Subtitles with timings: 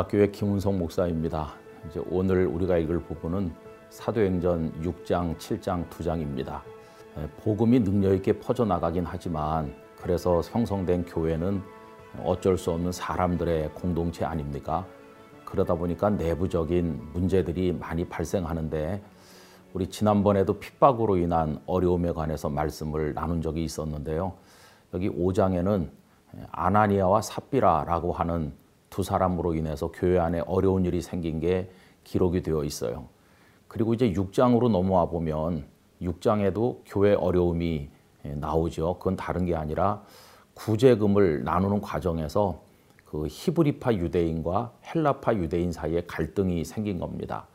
[0.00, 1.52] 영락교회 김은성 목사입니다.
[1.88, 3.52] 이제 오늘 우리가 읽을 부분은
[3.90, 6.62] 사도행전 6장, 7장 두 장입니다.
[7.42, 11.60] 복음이 능력 있게 퍼져 나가긴 하지만 그래서 형성된 교회는
[12.24, 14.86] 어쩔 수 없는 사람들의 공동체 아닙니까?
[15.44, 19.02] 그러다 보니까 내부적인 문제들이 많이 발생하는데
[19.74, 24.32] 우리 지난번에도 핍박으로 인한 어려움에 관해서 말씀을 나눈 적이 있었는데요.
[24.94, 25.88] 여기 5장에는
[26.52, 28.60] 아나니아와 삽비라라고 하는
[28.90, 31.70] 두 사람으로 인해서 교회 안에 어려운 일이 생긴 게
[32.04, 33.06] 기록이 되어 있어요.
[33.68, 35.64] 그리고 이제 6장으로 넘어와 보면
[36.02, 37.88] 6장에도 교회 어려움이
[38.22, 38.96] 나오죠.
[38.98, 40.02] 그건 다른 게 아니라
[40.54, 42.62] 구제금을 나누는 과정에서
[43.04, 47.46] 그 히브리파 유대인과 헬라파 유대인 사이에 갈등이 생긴 겁니다.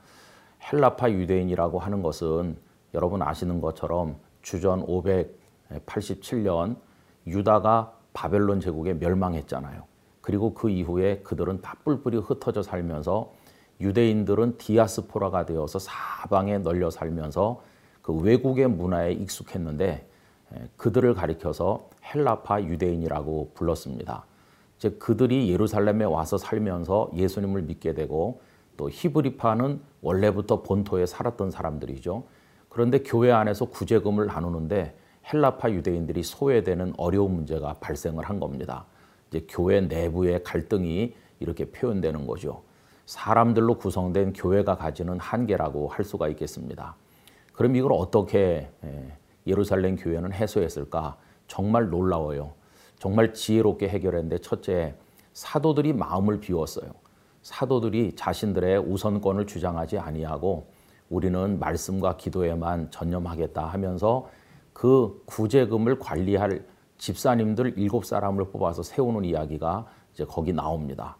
[0.71, 2.57] 헬라파 유대인이라고 하는 것은
[2.93, 6.77] 여러분 아시는 것처럼 주전 587년
[7.27, 9.94] 유다가 바벨론 제국에 멸망했잖아요.
[10.25, 13.31] 그리고 그 이후에 그들은 다 뿔뿔이 흩어져 살면서
[13.79, 17.61] 유대인들은 디아스포라가 되어서 사방에 널려 살면서
[18.01, 20.07] 그 외국의 문화에 익숙했는데
[20.77, 24.25] 그들을 가리켜서 헬라파 유대인이라고 불렀습니다.
[24.77, 28.41] 이제 그들이 예루살렘에 와서 살면서 예수님을 믿게 되고
[28.77, 32.23] 또 히브리파는 원래부터 본토에 살았던 사람들이죠.
[32.69, 34.97] 그런데 교회 안에서 구제금을 나누는데
[35.31, 38.87] 헬라파 유대인들이 소외되는 어려운 문제가 발생을 한 겁니다.
[39.29, 42.63] 이제 교회 내부의 갈등이 이렇게 표현되는 거죠.
[43.05, 46.95] 사람들로 구성된 교회가 가지는 한계라고 할 수가 있겠습니다.
[47.53, 48.69] 그럼 이걸 어떻게
[49.47, 51.17] 예루살렘 교회는 해소했을까?
[51.47, 52.53] 정말 놀라워요.
[52.97, 54.95] 정말 지혜롭게 해결했는데 첫째,
[55.33, 56.91] 사도들이 마음을 비웠어요.
[57.43, 60.67] 사도들이 자신들의 우선권을 주장하지 아니하고
[61.09, 64.27] 우리는 말씀과 기도에만 전념하겠다 하면서
[64.73, 66.65] 그 구제금을 관리할
[66.97, 71.17] 집사님들 일곱 사람을 뽑아서 세우는 이야기가 이제 거기 나옵니다.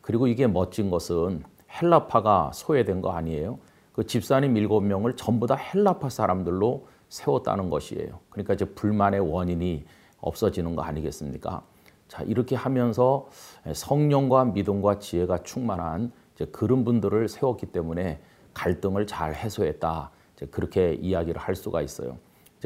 [0.00, 3.58] 그리고 이게 멋진 것은 헬라파가 소외된 거 아니에요.
[3.92, 8.20] 그 집사님 일곱 명을 전부 다 헬라파 사람들로 세웠다는 것이에요.
[8.28, 9.84] 그러니까 이제 불만의 원인이
[10.20, 11.62] 없어지는 거 아니겠습니까?
[12.08, 13.28] 자, 이렇게 하면서
[13.72, 16.12] 성령과 믿음과 지혜가 충만한
[16.52, 18.20] 그런 분들을 세웠기 때문에
[18.52, 20.10] 갈등을 잘 해소했다.
[20.50, 22.18] 그렇게 이야기를 할 수가 있어요.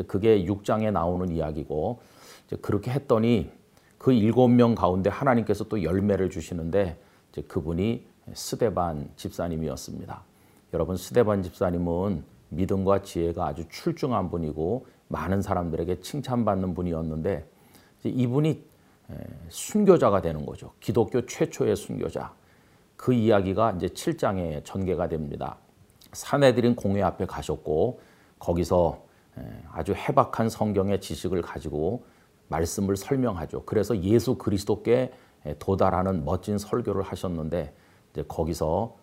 [0.06, 2.00] 그게 6장에 나오는 이야기고
[2.62, 3.50] 그렇게 했더니
[3.98, 6.98] 그 일곱 명 가운데 하나님께서 또 열매를 주시는데
[7.48, 10.22] 그분이 스데반 집사님이었습니다.
[10.74, 17.46] 여러분 스데반 집사님은 믿음과 지혜가 아주 출중한 분이고 많은 사람들에게 칭찬받는 분이었는데
[18.04, 18.64] 이분이
[19.48, 20.72] 순교자가 되는 거죠.
[20.80, 22.34] 기독교 최초의 순교자.
[22.96, 25.56] 그 이야기가 이제 7장에 전개가 됩니다.
[26.12, 28.00] 사내들인 공회 앞에 가셨고
[28.38, 29.02] 거기서
[29.70, 32.04] 아주 해박한 성경의 지식을 가지고
[32.48, 33.64] 말씀을 설명하죠.
[33.64, 35.12] 그래서 예수 그리스도께
[35.58, 37.74] 도달하는 멋진 설교를 하셨는데
[38.12, 38.96] 이제 거기서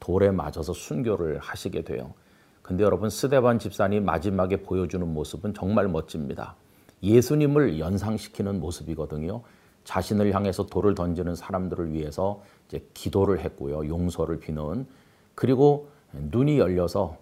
[0.00, 2.14] 돌에 맞아서 순교를 하시게 돼요.
[2.62, 6.56] 근데 여러분 스데반 집사님 마지막에 보여주는 모습은 정말 멋집니다.
[7.02, 9.42] 예수님을 연상시키는 모습이거든요.
[9.84, 13.86] 자신을 향해서 돌을 던지는 사람들을 위해서 이제 기도를 했고요.
[13.86, 14.86] 용서를 비는
[15.34, 17.18] 그리고 눈이 열려서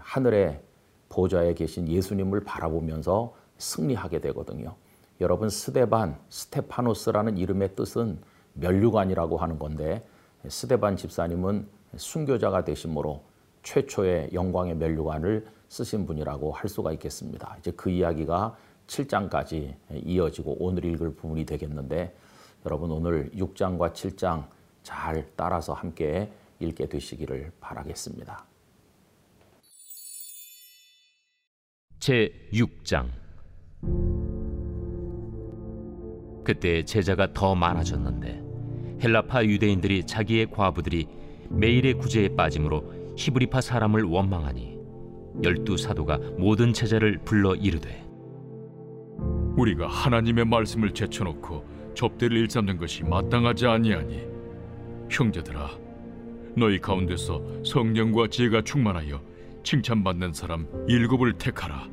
[0.00, 0.60] 하늘의
[1.08, 4.74] 보좌에 계신 예수님을 바라보면서 승리하게 되거든요.
[5.20, 8.18] 여러분 스데반, 스테파노스라는 이름의 뜻은
[8.54, 10.02] 멸류관이라고 하는 건데
[10.48, 13.22] 스데반 집사님은 순교자가 되심으로
[13.62, 17.54] 최초의 영광의 멸류관을 쓰신 분이라고 할 수가 있겠습니다.
[17.58, 22.16] 이제 그 이야기가 7장까지 이어지고 오늘 읽을 부분이 되겠는데
[22.64, 24.46] 여러분 오늘 6장과 7장
[24.82, 28.46] 잘 따라서 함께 읽게 되시기를 바라겠습니다.
[31.98, 33.08] 제 6장
[36.50, 38.42] 그때 제자가 더 많아졌는데
[39.04, 41.06] 헬라파 유대인들이 자기의 과부들이
[41.48, 44.76] 매일의 구제에 빠짐으로 히브리파 사람을 원망하니
[45.44, 48.04] 열두 사도가 모든 제자를 불러 이르되
[49.56, 54.26] 우리가 하나님의 말씀을 제쳐놓고 접대를 일삼는 것이 마땅하지 아니하니
[55.08, 55.70] 형제들아
[56.56, 59.22] 너희 가운데서 성령과 지혜가 충만하여
[59.62, 61.88] 칭찬받는 사람 일곱을 택하라.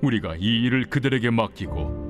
[0.00, 2.09] 우리가 이 일을 그들에게 맡기고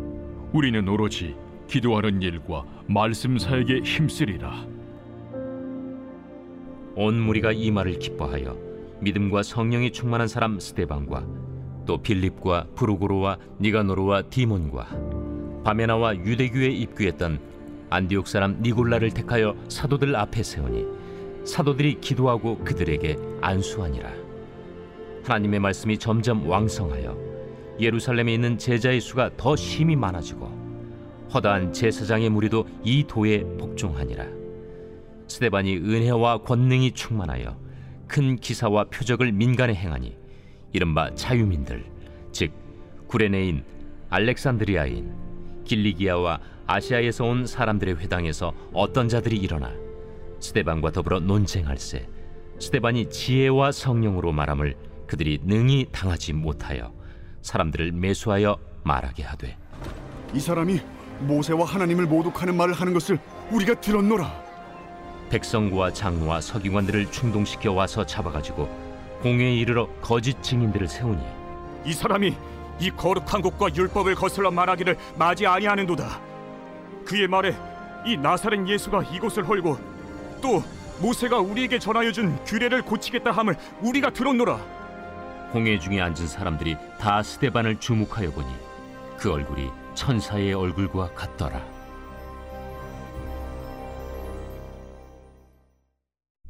[0.52, 1.37] 우리는 오로지
[1.69, 4.67] 기도하는 일과 말씀 사역에 힘쓰리라.
[6.97, 8.56] 온 무리가 이 말을 기뻐하여
[9.00, 11.25] 믿음과 성령이 충만한 사람 스테반과
[11.87, 14.88] 또 빌립과 브루고로와 니가노르와 디몬과
[15.62, 17.38] 바메나와 유대교에 입교했던
[17.91, 20.85] 안디옥 사람 니골라를 택하여 사도들 앞에 세우니
[21.44, 24.11] 사도들이 기도하고 그들에게 안수하니라.
[25.23, 27.30] 하나님의 말씀이 점점 왕성하여
[27.78, 30.61] 예루살렘에 있는 제자의 수가 더 심히 많아지고
[31.32, 34.26] 허다한 제사장의 무리도 이 도에 복종하니라.
[35.28, 37.56] 스데반이 은혜와 권능이 충만하여
[38.08, 40.17] 큰 기사와 표적을 민간에 행하니
[40.72, 41.84] 이른바 자유민들
[42.32, 42.52] 즉
[43.06, 43.64] 구레네인
[44.08, 45.14] 알렉산드리아인
[45.64, 49.72] 길리기아와 아시아에서 온 사람들의 회당에서 어떤 자들이 일어나
[50.40, 52.08] 스데반과 더불어 논쟁할세
[52.58, 54.75] 스데반이 지혜와 성령으로 말함을
[55.06, 56.93] 그들이 능히 당하지 못하여
[57.43, 59.57] 사람들을 매수하여 말하게 하되
[60.33, 60.81] 이 사람이
[61.21, 63.19] 모세와 하나님을 모독하는 말을 하는 것을
[63.51, 64.51] 우리가 들었노라.
[65.29, 68.69] 백성과 장로와 서기관들을 충동시켜 와서 잡아가지고
[69.23, 71.23] 공회에 이르러 거짓 증인들을 세우니
[71.85, 72.35] 이 사람이
[72.81, 76.21] 이 거룩한 곳과 율법을 거슬러 말하기를 마지 아니하는도다.
[77.05, 77.55] 그의 말에
[78.07, 79.77] 이 나사렛 예수가 이곳을 헐고
[80.41, 80.63] 또
[81.01, 84.80] 모세가 우리에게 전하여 준 규례를 고치겠다 함을 우리가 들었노라.
[85.52, 88.49] 공회 중에 앉은 사람들이 다 스데반을 주목하여 보니
[89.19, 91.61] 그 얼굴이 천사의 얼굴과 같더라.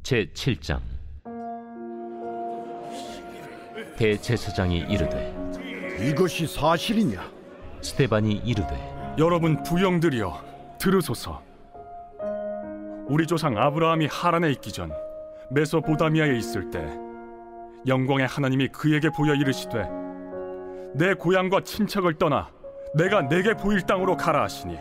[0.03, 0.79] 제 7장
[3.97, 5.33] 대제사장이 이르되
[5.99, 7.23] 이것이 사실이냐?
[7.81, 11.41] 스데반이 이르되 여러분 부영들이여 들으소서.
[13.07, 14.91] 우리 조상 아브라함이 하란에 있기 전
[15.49, 17.10] 메소보다미아에 있을 때
[17.87, 19.89] 영광의 하나님이 그에게 보여 이르시되
[20.93, 22.49] 내 고향과 친척을 떠나
[22.95, 24.77] 내가 내게 보일 땅으로 가라 하시니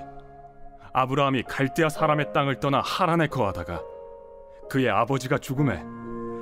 [0.92, 3.80] 아브라함이 갈대아 사람의 땅을 떠나 하란에 거하다가
[4.68, 5.82] 그의 아버지가 죽음에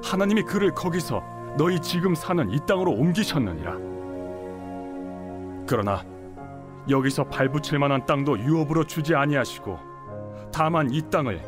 [0.02, 1.22] 하나님이 그를 거기서
[1.56, 3.72] 너희 지금 사는 이 땅으로 옮기셨느니라.
[5.66, 6.04] 그러나
[6.88, 9.78] 여기서 발붙일 만한 땅도 유업으로 주지 아니하시고
[10.52, 11.42] 다만 이 땅을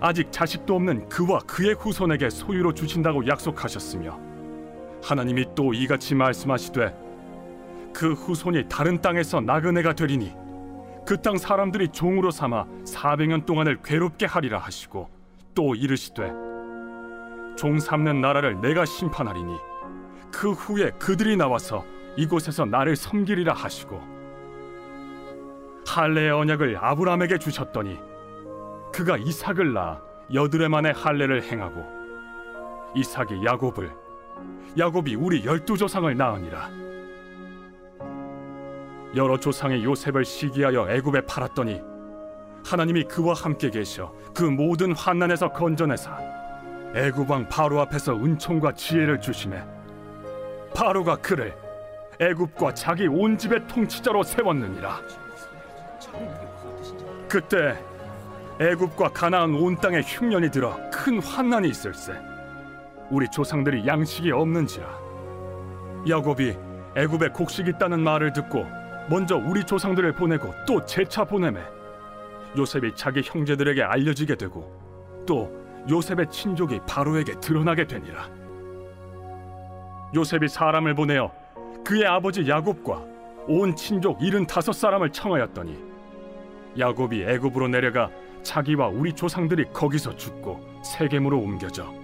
[0.00, 4.31] 아직 자식도 없는 그와 그의 후손에게 소유로 주신다고 약속하셨으며
[5.02, 6.94] 하나님이 또 이같이 말씀하시되
[7.92, 10.32] 그 후손이 다른 땅에서 나그네가 되리니
[11.04, 15.08] 그 땅 사람들이 종으로 삼아 400년 동안을 괴롭게 하리라 하시고
[15.54, 16.32] 또 이르시되
[17.56, 19.56] 종 삼는 나라를 내가 심판하리니
[20.32, 21.84] 그 후에 그들이 나와서
[22.16, 24.00] 이곳에서 나를 섬기리라 하시고
[25.86, 27.98] 할례의 언약을 아브라함에게 주셨더니
[28.92, 30.00] 그가 이삭을 낳아
[30.32, 31.84] 여드레 만에 할례를 행하고
[32.94, 33.92] 이삭이 야곱을
[34.78, 36.70] 야곱이 우리 열두 조상을 낳으니라.
[39.14, 41.82] 여러 조상의 요셉을 시기하여 애굽에 팔았더니
[42.64, 46.18] 하나님이 그와 함께 계셔 그 모든 환난에서 건져내사
[46.94, 49.62] 애굽 왕 바로 앞에서 은총과 지혜를 주심에
[50.74, 51.54] 바로가 그를
[52.20, 55.00] 애굽과 자기 온 집의 통치자로 세웠느니라.
[57.28, 57.82] 그때
[58.60, 62.31] 애굽과 가나안 온 땅에 흉년이 들어 큰 환난이 있을세
[63.12, 64.88] 우리 조상들이 양식이 없는지라.
[66.08, 66.56] 야곱이
[66.96, 68.64] 애굽에 곡식 있다는 말을 듣고
[69.10, 71.60] 먼저 우리 조상들을 보내고 또 재차 보내매
[72.56, 75.52] 요셉이 자기 형제들에게 알려지게 되고 또
[75.90, 78.30] 요셉의 친족이 바로에게 드러나게 되니라.
[80.14, 81.30] 요셉이 사람을 보내어
[81.84, 83.04] 그의 아버지 야곱과
[83.46, 85.78] 온 친족 일흔 다섯 사람을 청하였더니
[86.78, 88.08] 야곱이 애굽으로 내려가
[88.42, 92.01] 자기와 우리 조상들이 거기서 죽고 세겜으로 옮겨져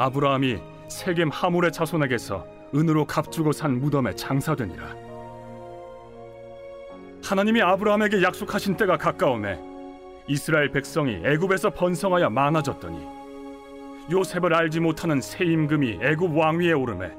[0.00, 4.94] 아브라함이 세겜 하몰의 자손에게서 은으로 값주고 산 무덤에 장사되니라.
[7.24, 9.58] 하나님이 아브라함에게 약속하신 때가 가까움에
[10.28, 13.04] 이스라엘 백성이 애굽에서 번성하여 많아졌더니
[14.08, 17.10] 요셉을 알지 못하는 새 임금이 애굽 왕위에 오르매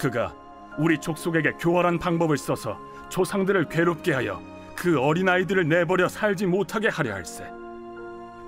[0.00, 0.34] 그가
[0.78, 2.78] 우리 족속에게 교활한 방법을 써서
[3.10, 4.40] 조상들을 괴롭게 하여
[4.74, 7.44] 그 어린아이들을 내버려 살지 못하게 하려 할세.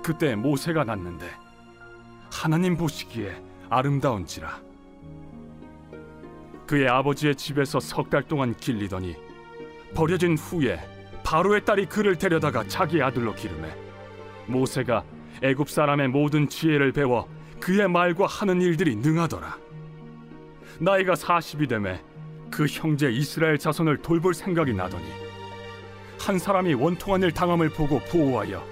[0.03, 1.42] 그때 모세가 났는데
[2.33, 4.59] 하나님 보시기에 아름다운지라.
[6.67, 9.15] 그의 아버지의 집에서 석 달 동안 길리더니
[9.93, 10.79] 버려진 후에
[11.23, 13.73] 바로의 딸이 그를 데려다가 자기 아들로 기르매
[14.47, 15.03] 모세가
[15.41, 17.29] 애굽 사람의 모든 지혜를 배워
[17.61, 19.57] 그의 말과 하는 일들이 능하더라.
[20.79, 22.01] 나이가 40이 되매
[22.51, 25.05] 그 형제 이스라엘 자손을 돌볼 생각이 나더니
[26.19, 28.65] 한 사람이 원통한 일 당함을 보고 보호하여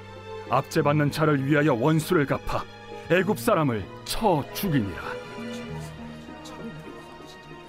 [0.50, 2.66] 압제받는 자를 위하여 원수를 갚아
[3.12, 5.02] 애굽 사람을 쳐 죽이니라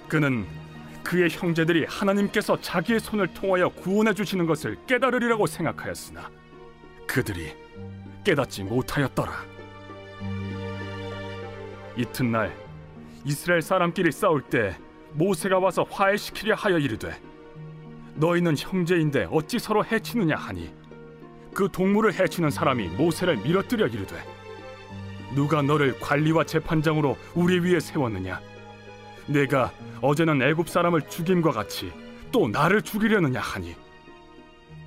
[0.07, 0.47] 그는
[1.03, 6.31] 그의 형제들이 하나님께서 자기의 손을 통하여 구원해 주시는 것을 깨달으리라고 생각하였으나
[7.09, 7.57] 그들이
[8.23, 9.33] 깨닫지 못하였더라.
[11.97, 12.57] 이튿날
[13.25, 14.77] 이스라엘 사람끼리 싸울 때
[15.15, 17.21] 모세가 와서 화해시키려 하여 이르되
[18.15, 20.73] 너희는 형제인데 어찌 서로 해치느냐 하니
[21.53, 24.32] 그 동물을 해치는 사람이 모세를 밀어뜨려 이르되
[25.35, 28.41] 누가 너를 관리와 재판장으로 우리 위에 세웠느냐?
[29.27, 31.93] 내가 어제는 애굽 사람을 죽임과 같이
[32.31, 33.75] 또 나를 죽이려느냐 하니?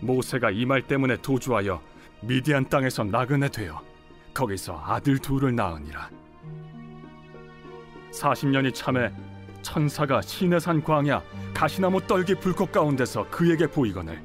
[0.01, 1.81] 모세가 이 말 때문에 도주하여
[2.21, 3.81] 미디안 땅에서 나그네 되어
[4.33, 6.09] 거기서 아들 둘을 낳으니라.
[8.11, 9.11] 40년이 참에
[9.61, 11.21] 천사가 시내산 광야
[11.53, 14.21] 가시나무 떨기 불꽃 가운데서 그에게 보이거늘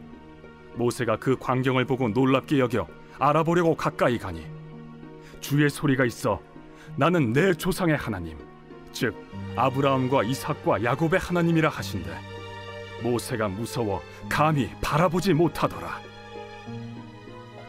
[0.75, 2.87] 모세가 그 광경을 보고 놀랍게 여겨
[3.19, 4.47] 알아보려고 가까이 가니
[5.41, 6.41] 주의 소리가 있어.
[6.97, 8.39] 나는 내 조상의 하나님
[8.93, 9.15] 즉
[9.57, 12.11] 아브라함과 이삭과 야곱의 하나님이라 하신대.
[13.03, 16.01] 모세가 무서워 감히 바라보지 못하더라.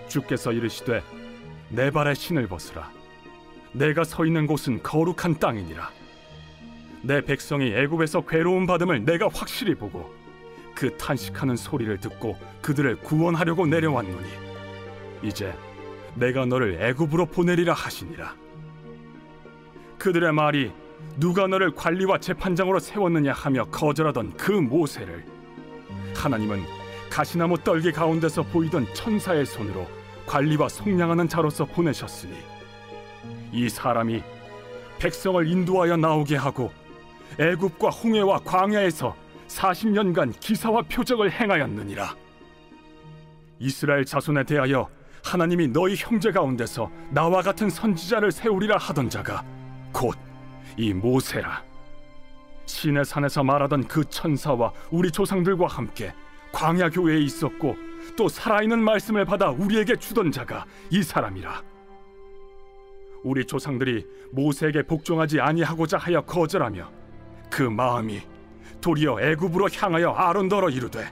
[0.07, 1.01] 주께서 이르시되
[1.69, 2.91] 내 발에 신을 벗으라.
[3.71, 5.89] 내가 서 있는 곳은 거룩한 땅이니라.
[7.03, 10.13] 내 백성이 애굽에서 괴로움 받음을 내가 확실히 보고
[10.75, 14.27] 그 탄식하는 소리를 듣고 그들을 구원하려고 내려왔노니.
[15.23, 15.53] 이제
[16.15, 18.35] 내가 너를 애굽으로 보내리라 하시니라.
[19.97, 20.71] 그들의 말이
[21.17, 25.25] 누가 너를 관리와 재판장으로 세웠느냐 하며 거절하던 그 모세를
[26.15, 26.63] 하나님은
[27.09, 29.87] 가시나무 떨기 가운데서 보이던 천사의 손으로
[30.25, 32.33] 관리와 속량하는 자로서 보내셨으니
[33.51, 34.23] 이 사람이
[34.99, 36.71] 백성을 인도하여 나오게 하고
[37.39, 39.15] 애굽과 홍해와 광야에서
[39.47, 42.15] 40년간 기사와 표적을 행하였느니라.
[43.59, 44.89] 이스라엘 자손에 대하여
[45.23, 49.43] 하나님이 너희 형제 가운데서 나와 같은 선지자를 세우리라 하던 자가
[49.93, 50.15] 곧
[50.77, 51.63] 이 모세라.
[52.65, 56.13] 신의 산에서 말하던 그 천사와 우리 조상들과 함께
[56.51, 57.75] 광야 교회에 있었고
[58.17, 61.61] 또 살아있는 말씀을 받아 우리에게 주던 자가 이 사람이라.
[63.23, 66.89] 우리 조상들이 모세에게 복종하지 아니하고자 하여 거절하며
[67.49, 68.21] 그 마음이
[68.79, 71.11] 도리어 애굽으로 향하여 아론더러 이르되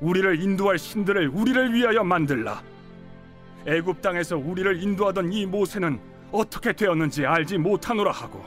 [0.00, 2.62] 우리를 인도할 신들을 우리를 위하여 만들라.
[3.66, 5.98] 애굽 땅에서 우리를 인도하던 이 모세는
[6.30, 8.44] 어떻게 되었는지 알지 못하노라 하고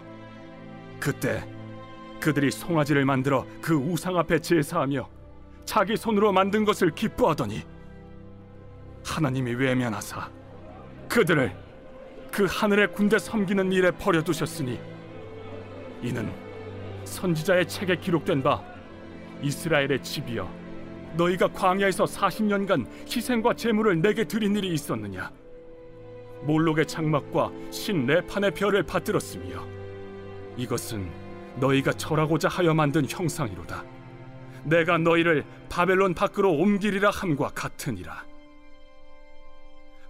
[1.00, 1.44] 그때
[2.20, 5.08] 그들이 송아지를 만들어 그 우상 앞에 제사하며
[5.66, 7.64] 자기 손으로 만든 것을 기뻐하더니
[9.06, 10.30] 하나님이 외면하사
[11.08, 11.56] 그들을
[12.32, 14.80] 그 하늘의 군대 섬기는 일에 버려두셨으니
[16.02, 16.32] 이는
[17.06, 18.62] 선지자의 책에 기록된 바
[19.42, 20.59] 이스라엘의 집이여
[21.20, 25.32] 너희가 광야에서 40년간 희생과 제물을 내게 드린 일이 있었느냐?
[26.44, 29.66] 몰록의 장막과 신 네판의 별을 받들었으며
[30.56, 31.10] 이것은
[31.58, 33.84] 너희가 절하고자 하여 만든 형상이로다.
[34.64, 38.24] 내가 너희를 바벨론 밖으로 옮기리라 함과 같으니라.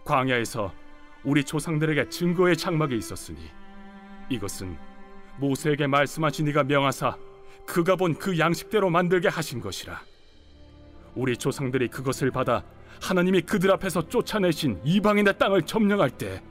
[0.06, 0.72] 광야에서
[1.24, 3.39] 우리 조상들에게 증거의 장막이 있었으니
[4.30, 4.78] 이것은
[5.38, 7.18] 모세에게 말씀하신 이가 명하사
[7.66, 10.01] 그가 본 그 양식대로 만들게 하신 것이라
[11.16, 12.63] 우리 조상들이 그것을 받아
[13.01, 16.42] 하나님이 그들 앞에서 쫓아내신 이방인의 땅을 점령할 때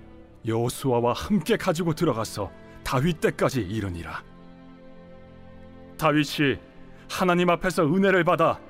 [0.47, 2.51] 여호수아와 함께 가지고 들어가서
[2.85, 4.23] 다윗 때까지 이르니라.
[5.99, 6.57] 다윗이
[7.11, 8.61] 하나님 앞에서 은혜를 받아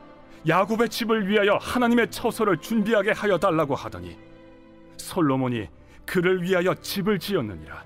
[0.46, 4.16] 야곱의 집을 위하여 하나님의 처소를 준비하게 하여 달라고 하더니
[4.96, 5.68] 솔로몬이
[6.06, 7.84] 그를 위하여 집을 지었느니라.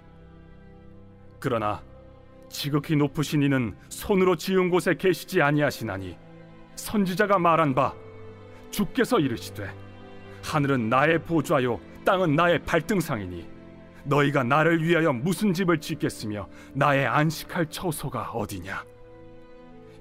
[1.40, 1.82] 그러나
[2.48, 6.16] 지극히 높으신 이는 손으로 지은 곳에 계시지 아니하시나니
[6.92, 7.94] 선지자가 말한 바
[8.70, 9.70] 주께서 이르시되
[10.44, 13.48] 하늘은 나의 보좌요 땅은 나의 발등상이니
[14.04, 18.84] 너희가 나를 위하여 무슨 집을 짓겠으며 나의 안식할 처소가 어디냐?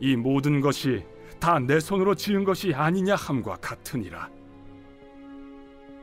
[0.01, 1.05] 이 모든 것이
[1.39, 4.29] 다 내 손으로 지은 것이 아니냐 함과 같으니라.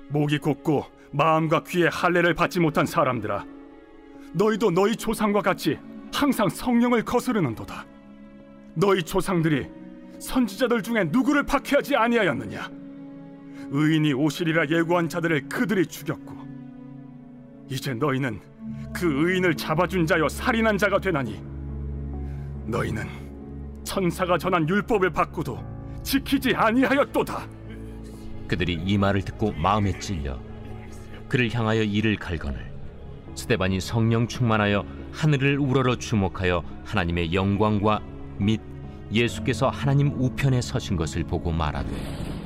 [0.09, 3.45] 목이 곧고 마음과 귀에 할례를 받지 못한 사람들아
[4.33, 5.79] 너희도 너희 조상과 같이
[6.15, 7.85] 항상 성령을 거스르는도다.
[8.75, 9.78] 너희 조상들이
[10.19, 12.71] 선지자들 중에 누구를 박해하지 아니하였느냐?
[13.71, 16.37] 의인이 오시리라 예고한 자들을 그들이 죽였고
[17.69, 18.41] 이제 너희는
[18.95, 21.41] 그 의인을 잡아준 자여 살인한 자가 되나니
[22.67, 23.05] 너희는
[23.85, 25.59] 천사가 전한 율법을 받고도
[26.03, 27.47] 지키지 아니하였도다.
[28.47, 30.39] 그들이 이 말을 듣고 마음에 찔려
[31.29, 32.73] 그를 향하여 이를 갈거늘
[33.35, 38.01] 스테반이 성령 충만하여 하늘을 우러러 주목하여 하나님의 영광과
[38.39, 38.61] 및
[39.13, 41.89] 예수께서 하나님 우편에 서신 것을 보고 말하되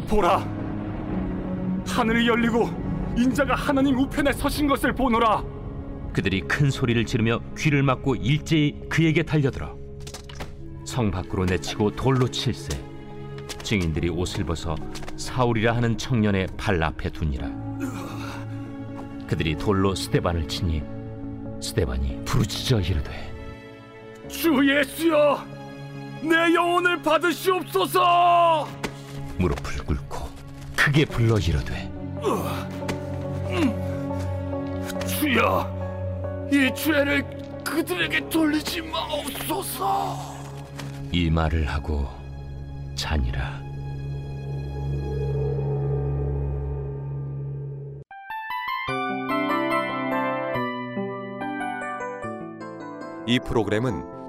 [0.08, 0.38] 보라
[1.86, 2.70] 하늘이 열리고
[3.16, 5.44] 인자가 하나님 우편에 서신 것을 보노라.
[6.12, 9.76] 그들이 큰 소리를 지르며 귀를 막고 일제히 그에게 달려들어
[10.84, 12.68] 성 밖으로 내치고 돌로 칠세
[13.62, 14.76] 증인들이 옷을 벗어
[15.16, 17.50] 사울이라 하는 청년의 발 앞에 두니라.
[19.26, 20.82] 그들이 돌로 스테반을 치니
[21.60, 23.32] 스테반이 부르짖어 이르되
[24.28, 25.61] 주 예수여
[26.22, 28.68] 내 영혼을 받으시옵소서!
[29.38, 30.28] 무릎을 꿇고
[30.76, 31.90] 크게 불러 이르되
[35.06, 37.24] 주여, 이 죄를
[37.64, 40.32] 그들에게 돌리지 마옵소서.
[41.10, 42.08] 이 말을 하고
[42.94, 43.60] 자니라.
[53.26, 54.21] 이 프로그램은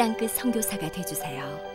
[0.00, 1.69] 땅끝 선교사가 되주세요.